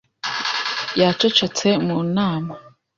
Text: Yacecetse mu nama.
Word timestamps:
Yacecetse 0.99 1.67
mu 1.85 1.97
nama. 2.15 2.53